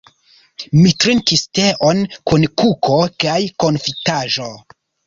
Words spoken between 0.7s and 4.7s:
Mi trinkis teon kun kuko kaj konfitaĵo.